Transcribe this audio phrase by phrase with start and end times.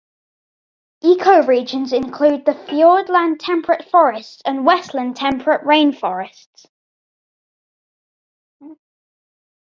[1.03, 6.65] Ecoregions include the Fiordland temperate forests and Westland temperate rainforests.